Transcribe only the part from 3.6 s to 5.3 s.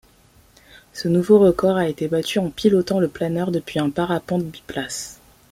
un parapente biplace.